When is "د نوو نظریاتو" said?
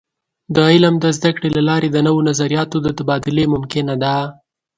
1.91-2.77